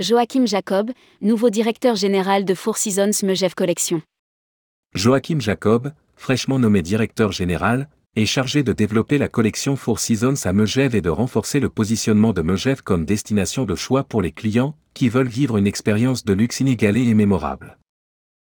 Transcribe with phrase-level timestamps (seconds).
[0.00, 4.00] Joachim Jacob, nouveau directeur général de Four Seasons Megève Collection.
[4.94, 7.86] Joachim Jacob, fraîchement nommé directeur général,
[8.16, 12.32] est chargé de développer la collection Four Seasons à Megève et de renforcer le positionnement
[12.32, 16.32] de Megève comme destination de choix pour les clients qui veulent vivre une expérience de
[16.32, 17.76] luxe inégalée et mémorable.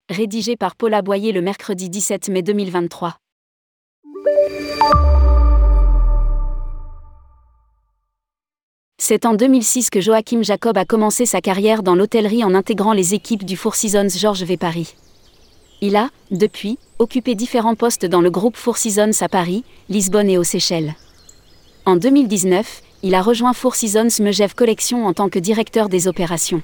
[0.09, 3.17] Rédigé par Paula Boyer le mercredi 17 mai 2023.
[9.13, 13.13] C'est en 2006 que Joachim Jacob a commencé sa carrière dans l'hôtellerie en intégrant les
[13.13, 14.95] équipes du Four Seasons Georges V Paris.
[15.81, 20.37] Il a, depuis, occupé différents postes dans le groupe Four Seasons à Paris, Lisbonne et
[20.37, 20.95] aux Seychelles.
[21.85, 26.61] En 2019, il a rejoint Four Seasons Megève Collection en tant que directeur des opérations.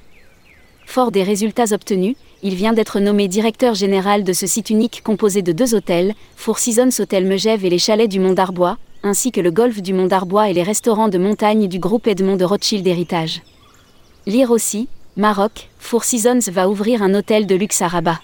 [0.86, 5.42] Fort des résultats obtenus, il vient d'être nommé directeur général de ce site unique composé
[5.42, 9.40] de deux hôtels, Four Seasons Hôtel Megève et les chalets du Mont d'Arbois, ainsi que
[9.40, 12.86] le golfe du Mont d'Arbois et les restaurants de montagne du groupe Edmond de Rothschild
[12.86, 13.42] Héritage.
[14.26, 18.20] Lire aussi, Maroc, Four Seasons va ouvrir un hôtel de luxe à Rabat.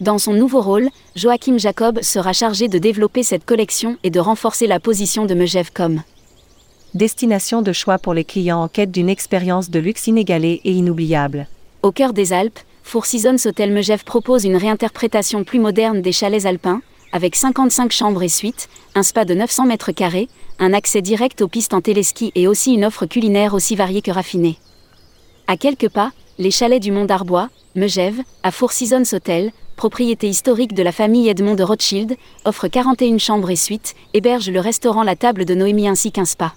[0.00, 4.66] Dans son nouveau rôle, Joachim Jacob sera chargé de développer cette collection et de renforcer
[4.66, 6.02] la position de Megève comme
[6.94, 11.48] destination de choix pour les clients en quête d'une expérience de luxe inégalée et inoubliable.
[11.82, 16.46] Au cœur des Alpes, Four Seasons Hotel Megève propose une réinterprétation plus moderne des chalets
[16.46, 16.80] alpins,
[17.12, 20.28] avec 55 chambres et suites, un spa de 900 mètres carrés,
[20.58, 24.10] un accès direct aux pistes en téléski et aussi une offre culinaire aussi variée que
[24.10, 24.58] raffinée.
[25.46, 30.74] À quelques pas, les chalets du Mont d'Arbois, Megève, à Four Seasons Hotel, propriété historique
[30.74, 35.16] de la famille Edmond de Rothschild, offre 41 chambres et suites, héberge le restaurant La
[35.16, 36.52] Table de Noémie ainsi qu'un spa.